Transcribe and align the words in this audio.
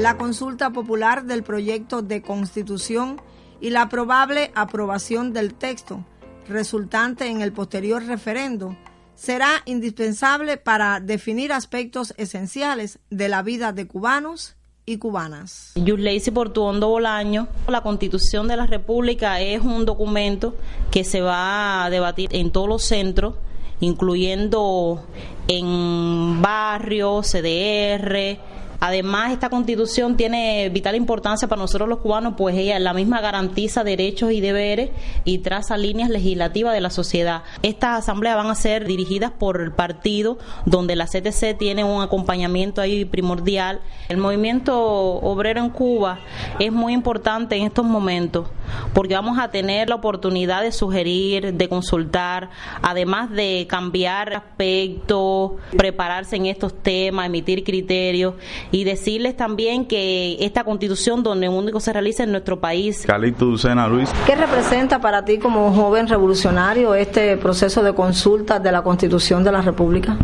la 0.00 0.16
consulta 0.16 0.70
popular 0.70 1.24
del 1.24 1.42
proyecto 1.42 2.00
de 2.00 2.22
constitución 2.22 3.20
y 3.60 3.68
la 3.68 3.90
probable 3.90 4.50
aprobación 4.54 5.34
del 5.34 5.52
texto 5.52 6.06
resultante 6.48 7.26
en 7.26 7.42
el 7.42 7.52
posterior 7.52 8.02
referendo 8.04 8.74
será 9.14 9.62
indispensable 9.66 10.56
para 10.56 11.00
definir 11.00 11.52
aspectos 11.52 12.14
esenciales 12.16 12.98
de 13.10 13.28
la 13.28 13.42
vida 13.42 13.72
de 13.72 13.86
cubanos 13.86 14.56
y 14.86 14.96
cubanas. 14.96 15.72
Yusleisi 15.74 16.30
Portuondo 16.30 16.88
Bolaño, 16.88 17.46
la 17.68 17.82
Constitución 17.82 18.48
de 18.48 18.56
la 18.56 18.66
República 18.66 19.42
es 19.42 19.60
un 19.60 19.84
documento 19.84 20.54
que 20.90 21.04
se 21.04 21.20
va 21.20 21.84
a 21.84 21.90
debatir 21.90 22.30
en 22.32 22.50
todos 22.50 22.68
los 22.68 22.84
centros, 22.84 23.34
incluyendo 23.80 25.04
en 25.46 26.40
barrios, 26.40 27.30
CDR, 27.30 28.40
Además, 28.80 29.32
esta 29.32 29.50
constitución 29.50 30.16
tiene 30.16 30.70
vital 30.70 30.94
importancia 30.96 31.46
para 31.48 31.60
nosotros 31.60 31.88
los 31.88 31.98
cubanos, 31.98 32.34
pues 32.36 32.56
ella 32.56 32.78
la 32.78 32.94
misma 32.94 33.20
garantiza 33.20 33.84
derechos 33.84 34.32
y 34.32 34.40
deberes 34.40 34.90
y 35.24 35.38
traza 35.38 35.76
líneas 35.76 36.08
legislativas 36.08 36.72
de 36.72 36.80
la 36.80 36.90
sociedad. 36.90 37.42
Estas 37.62 37.98
asambleas 37.98 38.36
van 38.36 38.48
a 38.48 38.54
ser 38.54 38.86
dirigidas 38.86 39.32
por 39.32 39.60
el 39.60 39.72
partido, 39.72 40.38
donde 40.64 40.96
la 40.96 41.06
CTC 41.06 41.58
tiene 41.58 41.84
un 41.84 42.02
acompañamiento 42.02 42.80
ahí 42.80 43.04
primordial. 43.04 43.80
El 44.08 44.16
movimiento 44.16 44.78
obrero 44.78 45.60
en 45.60 45.70
Cuba 45.70 46.20
es 46.58 46.72
muy 46.72 46.94
importante 46.94 47.56
en 47.56 47.66
estos 47.66 47.84
momentos, 47.84 48.48
porque 48.94 49.14
vamos 49.14 49.38
a 49.38 49.50
tener 49.50 49.88
la 49.88 49.96
oportunidad 49.96 50.62
de 50.62 50.72
sugerir, 50.72 51.54
de 51.54 51.68
consultar, 51.68 52.50
además 52.82 53.30
de 53.30 53.66
cambiar 53.68 54.32
aspectos, 54.34 55.52
prepararse 55.76 56.36
en 56.36 56.46
estos 56.46 56.74
temas, 56.74 57.26
emitir 57.26 57.64
criterios 57.64 58.34
y 58.70 58.84
decirles 58.84 59.36
también 59.36 59.86
que 59.86 60.36
esta 60.40 60.64
constitución 60.64 61.22
donde 61.22 61.48
único 61.48 61.80
se 61.80 61.92
realiza 61.92 62.24
en 62.24 62.32
nuestro 62.32 62.60
país. 62.60 63.04
Calixto 63.06 63.46
Lucena 63.46 63.88
Luis. 63.88 64.10
¿Qué 64.26 64.34
representa 64.34 65.00
para 65.00 65.24
ti 65.24 65.38
como 65.38 65.72
joven 65.72 66.08
revolucionario 66.08 66.94
este 66.94 67.36
proceso 67.36 67.82
de 67.82 67.94
consulta 67.94 68.58
de 68.58 68.72
la 68.72 68.82
constitución 68.82 69.44
de 69.44 69.52
la 69.52 69.62
República? 69.62 70.16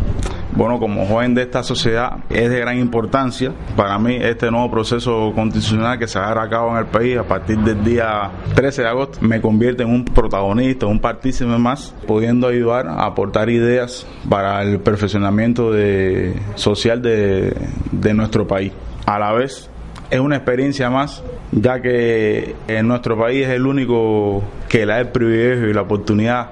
Bueno, 0.55 0.79
como 0.79 1.05
joven 1.05 1.35
de 1.35 1.43
esta 1.43 1.61
sociedad 1.61 2.19
es 2.29 2.49
de 2.49 2.59
gran 2.59 2.79
importancia 2.79 3.51
para 3.75 3.99
mí 3.99 4.15
este 4.15 4.49
nuevo 4.49 4.71
proceso 4.71 5.31
constitucional 5.35 5.99
que 5.99 6.07
se 6.07 6.17
hará 6.17 6.43
a 6.43 6.49
cabo 6.49 6.71
en 6.71 6.77
el 6.77 6.85
país 6.85 7.17
a 7.17 7.23
partir 7.23 7.57
del 7.59 7.83
día 7.83 8.31
13 8.55 8.81
de 8.81 8.87
agosto 8.87 9.19
me 9.21 9.41
convierte 9.41 9.83
en 9.83 9.89
un 9.89 10.05
protagonista, 10.05 10.85
un 10.85 10.99
partícipe 10.99 11.57
más, 11.57 11.93
pudiendo 12.07 12.47
ayudar 12.47 12.87
a 12.87 13.05
aportar 13.05 13.49
ideas 13.49 14.07
para 14.29 14.63
el 14.63 14.79
perfeccionamiento 14.79 15.71
social 16.55 17.01
de, 17.01 17.55
de 17.91 18.13
nuestro 18.13 18.47
país. 18.47 18.71
A 19.05 19.19
la 19.19 19.33
vez 19.33 19.69
es 20.09 20.19
una 20.19 20.37
experiencia 20.37 20.89
más, 20.89 21.23
ya 21.51 21.81
que 21.81 22.55
en 22.67 22.87
nuestro 22.87 23.17
país 23.17 23.45
es 23.45 23.51
el 23.51 23.65
único 23.65 24.43
que 24.69 24.85
le 24.85 24.93
da 24.93 24.99
el 24.99 25.09
privilegio 25.09 25.69
y 25.69 25.73
la 25.73 25.81
oportunidad 25.81 26.51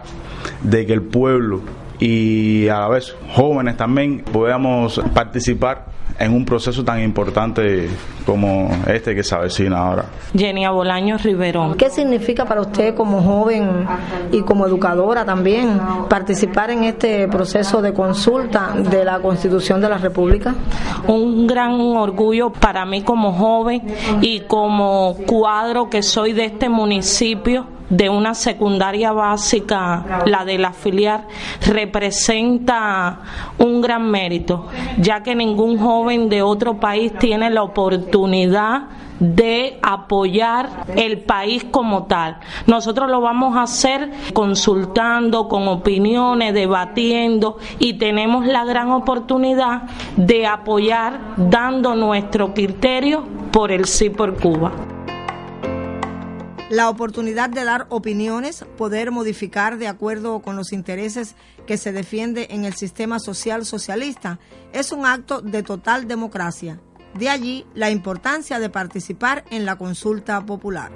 de 0.62 0.86
que 0.86 0.94
el 0.94 1.02
pueblo 1.02 1.62
y 2.00 2.68
a 2.68 2.80
la 2.80 2.88
vez 2.90 3.16
jóvenes 3.34 3.78
también 3.78 4.24
podamos 4.32 5.02
participar 5.14 5.96
en 6.20 6.34
un 6.34 6.46
proceso 6.46 6.84
tan 6.84 7.02
importante 7.04 7.90
como 8.26 8.70
este 8.88 9.14
que 9.14 9.24
se 9.24 9.36
avecina 9.36 9.78
ahora. 9.78 10.06
Jenny 10.36 10.68
Bolaño 10.68 11.18
Riverón. 11.18 11.76
¿Qué 11.76 11.90
significa 11.90 12.46
para 12.46 12.62
usted 12.62 12.96
como 12.96 13.22
joven 13.22 13.86
y 14.32 14.42
como 14.42 14.66
educadora 14.66 15.26
también 15.26 15.80
participar 16.10 16.72
en 16.72 16.84
este 16.86 17.28
proceso 17.28 17.82
de 17.82 17.94
consulta 17.94 18.74
de 18.78 19.04
la 19.04 19.20
Constitución 19.20 19.82
de 19.82 19.90
la 19.90 19.98
República? 19.98 20.56
Un 21.08 21.48
gran 21.48 21.74
orgullo 21.74 22.52
para 22.52 22.86
mí 22.86 23.02
como 23.02 23.34
joven 23.34 23.84
y 24.22 24.42
como 24.42 25.18
cuadro 25.28 25.90
que 25.90 26.02
soy 26.02 26.34
de 26.34 26.46
este 26.46 26.70
municipio 26.70 27.75
de 27.90 28.10
una 28.10 28.34
secundaria 28.34 29.12
básica, 29.12 30.24
la 30.26 30.46
de 30.46 30.58
la 30.58 30.74
filial, 30.74 31.26
representa 31.66 33.20
un 33.58 33.82
gran 33.82 34.10
mérito, 34.10 34.68
ya 34.98 35.24
que 35.24 35.36
ningún 35.36 35.78
joven 35.78 36.30
de 36.30 36.42
otro 36.42 36.80
país 36.80 37.14
tiene 37.20 37.50
la 37.50 37.64
oportunidad 37.64 38.84
de 39.20 39.80
apoyar 39.82 40.86
el 40.96 41.20
país 41.20 41.64
como 41.64 42.04
tal. 42.04 42.38
Nosotros 42.68 43.10
lo 43.10 43.22
vamos 43.22 43.56
a 43.56 43.64
hacer 43.64 44.12
consultando, 44.34 45.48
con 45.48 45.68
opiniones, 45.68 46.54
debatiendo 46.54 47.58
y 47.80 47.94
tenemos 47.94 48.46
la 48.46 48.66
gran 48.66 48.92
oportunidad 48.92 49.84
de 50.18 50.46
apoyar 50.46 51.20
dando 51.38 51.96
nuestro 51.96 52.54
criterio 52.54 53.24
por 53.52 53.72
el 53.72 53.86
sí 53.86 54.10
por 54.10 54.38
Cuba 54.40 54.95
la 56.70 56.90
oportunidad 56.90 57.50
de 57.50 57.64
dar 57.64 57.86
opiniones, 57.90 58.66
poder 58.78 59.12
modificar 59.12 59.78
de 59.78 59.88
acuerdo 59.88 60.42
con 60.42 60.56
los 60.56 60.74
intereses 60.74 61.36
que 61.68 61.78
se 61.78 61.92
defiende 61.92 62.48
en 62.52 62.66
el 62.66 62.74
sistema 62.74 63.20
social 63.20 63.66
socialista, 63.66 64.40
es 64.74 64.92
un 64.92 65.06
acto 65.06 65.42
de 65.42 65.64
total 65.64 66.08
democracia. 66.08 66.80
De 67.14 67.30
allí 67.30 67.66
la 67.76 67.92
importancia 67.92 68.60
de 68.60 68.70
participar 68.70 69.46
en 69.50 69.66
la 69.66 69.78
consulta 69.78 70.46
popular. 70.46 70.92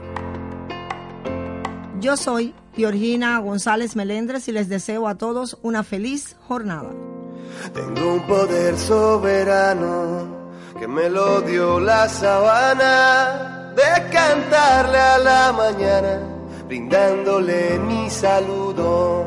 Yo 2.00 2.18
soy 2.18 2.54
Georgina 2.76 3.38
González 3.40 3.96
Melendres 3.96 4.48
y 4.48 4.52
les 4.52 4.70
deseo 4.70 5.08
a 5.08 5.18
todos 5.18 5.58
una 5.62 5.84
feliz 5.84 6.36
jornada. 6.48 6.92
Tengo 7.74 8.16
un 8.16 8.28
poder 8.28 8.78
soberano 8.78 10.50
que 10.80 10.88
me 10.88 11.10
lo 11.10 11.42
dio 11.42 11.80
la 11.80 12.08
sabana 12.08 13.59
de 13.80 14.10
cantarle 14.10 15.00
a 15.00 15.18
la 15.18 15.54
mañana, 15.54 16.14
brindándole 16.68 17.80
mi 17.80 18.10
saludo 18.10 19.26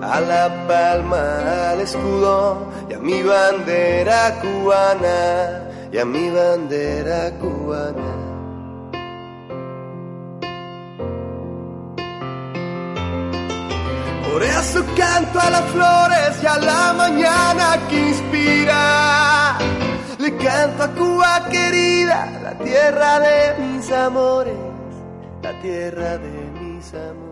a 0.00 0.20
la 0.20 0.44
palma, 0.68 1.70
al 1.70 1.80
escudo 1.80 2.38
y 2.88 2.94
a 2.94 2.98
mi 2.98 3.22
bandera 3.22 4.20
cubana, 4.40 5.18
y 5.92 5.98
a 5.98 6.04
mi 6.04 6.30
bandera 6.30 7.20
cubana. 7.40 8.10
Por 14.30 14.42
eso 14.42 14.84
canto 14.96 15.40
a 15.40 15.50
las 15.50 15.64
flores 15.74 16.32
y 16.42 16.46
a 16.46 16.58
la 16.58 16.92
mañana 16.92 17.37
canto 20.38 20.82
a 20.84 20.88
Cuba 20.94 21.48
querida, 21.50 22.40
la 22.42 22.58
tierra 22.58 23.20
de 23.20 23.54
mis 23.62 23.90
amores, 23.92 24.56
la 25.42 25.60
tierra 25.60 26.18
de 26.18 26.60
mis 26.60 26.94
amores. 26.94 27.27